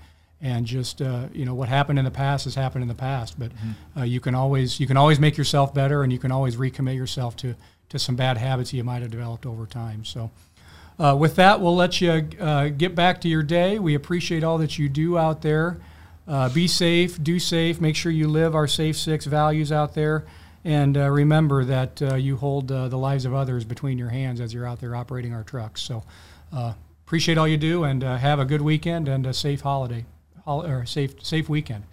and 0.45 0.67
just 0.67 1.01
uh, 1.01 1.25
you 1.33 1.43
know 1.43 1.55
what 1.55 1.67
happened 1.67 1.97
in 1.97 2.05
the 2.05 2.11
past 2.11 2.45
has 2.45 2.53
happened 2.53 2.83
in 2.83 2.87
the 2.87 2.93
past 2.93 3.37
but 3.39 3.51
uh, 3.97 4.03
you 4.03 4.19
can 4.19 4.35
always 4.35 4.79
you 4.79 4.85
can 4.85 4.95
always 4.95 5.19
make 5.19 5.37
yourself 5.37 5.73
better 5.73 6.03
and 6.03 6.13
you 6.13 6.19
can 6.19 6.31
always 6.31 6.55
recommit 6.55 6.95
yourself 6.95 7.35
to 7.35 7.55
to 7.89 7.97
some 7.97 8.15
bad 8.15 8.37
habits 8.37 8.71
you 8.71 8.83
might 8.83 9.01
have 9.01 9.11
developed 9.11 9.45
over 9.45 9.65
time. 9.65 10.05
So 10.05 10.29
uh, 10.99 11.15
with 11.19 11.35
that 11.37 11.59
we'll 11.59 11.75
let 11.75 11.99
you 11.99 12.29
uh, 12.39 12.67
get 12.69 12.93
back 12.93 13.21
to 13.21 13.27
your 13.27 13.41
day. 13.41 13.79
We 13.79 13.95
appreciate 13.95 14.43
all 14.43 14.59
that 14.59 14.77
you 14.77 14.87
do 14.87 15.17
out 15.17 15.41
there. 15.41 15.77
Uh, 16.27 16.49
be 16.49 16.67
safe 16.67 17.21
do 17.21 17.39
safe 17.39 17.81
make 17.81 17.95
sure 17.95 18.11
you 18.11 18.27
live 18.27 18.55
our 18.55 18.67
safe 18.67 18.97
six 18.97 19.25
values 19.25 19.71
out 19.71 19.93
there 19.93 20.25
and 20.63 20.97
uh, 20.97 21.09
remember 21.09 21.63
that 21.65 22.01
you 22.19 22.37
hold 22.37 22.67
the 22.67 22.97
lives 22.97 23.25
of 23.25 23.33
others 23.33 23.63
between 23.63 23.97
your 23.97 24.09
hands 24.09 24.41
as 24.41 24.53
you're 24.53 24.65
out 24.65 24.79
there 24.79 24.95
operating 24.95 25.33
our 25.33 25.43
trucks. 25.43 25.81
So 25.81 26.03
appreciate 27.05 27.37
all 27.37 27.47
you 27.47 27.57
do 27.57 27.83
and 27.83 28.03
have 28.03 28.39
a 28.39 28.45
good 28.45 28.61
weekend 28.61 29.07
and 29.07 29.25
a 29.25 29.33
safe 29.33 29.61
holiday 29.61 30.05
or 30.45 30.85
safe 30.85 31.23
safe 31.23 31.49
weekend. 31.49 31.83